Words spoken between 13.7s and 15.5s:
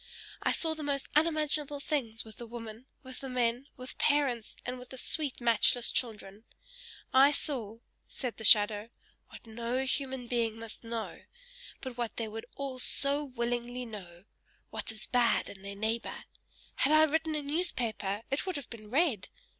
know what is bad